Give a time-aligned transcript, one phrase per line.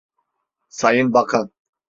[0.69, 1.51] Sayın Bakan.